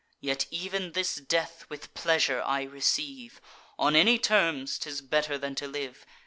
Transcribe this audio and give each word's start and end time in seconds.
Yet 0.19 0.47
ev'n 0.51 0.93
this 0.93 1.17
death 1.17 1.65
with 1.69 1.93
pleasure 1.93 2.41
I 2.43 2.63
receive: 2.63 3.39
On 3.77 3.95
any 3.95 4.17
terms, 4.17 4.79
'tis 4.79 4.99
better 4.99 5.37
than 5.37 5.53
to 5.53 5.67
live. 5.67 6.07